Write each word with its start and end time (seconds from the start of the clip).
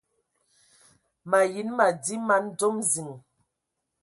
Mayi 1.29 1.61
nə 1.65 1.71
madi 1.77 2.15
man 2.27 2.43
dzom 2.57 2.75
ziŋ. 2.91 3.09